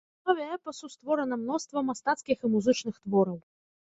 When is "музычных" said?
2.55-2.95